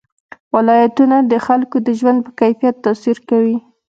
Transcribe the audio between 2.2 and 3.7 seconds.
په کیفیت تاثیر کوي.